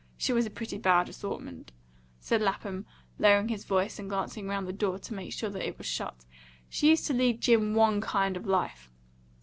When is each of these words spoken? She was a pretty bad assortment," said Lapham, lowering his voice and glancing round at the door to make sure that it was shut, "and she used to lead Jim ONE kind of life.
She 0.17 0.33
was 0.33 0.47
a 0.47 0.49
pretty 0.49 0.79
bad 0.79 1.09
assortment," 1.09 1.71
said 2.19 2.41
Lapham, 2.41 2.87
lowering 3.19 3.49
his 3.49 3.65
voice 3.65 3.99
and 3.99 4.09
glancing 4.09 4.47
round 4.47 4.65
at 4.67 4.71
the 4.73 4.79
door 4.79 4.97
to 4.97 5.13
make 5.13 5.31
sure 5.31 5.51
that 5.51 5.61
it 5.63 5.77
was 5.77 5.85
shut, 5.85 6.15
"and 6.25 6.65
she 6.69 6.89
used 6.89 7.05
to 7.05 7.13
lead 7.13 7.39
Jim 7.39 7.75
ONE 7.75 8.01
kind 8.01 8.35
of 8.35 8.47
life. 8.47 8.89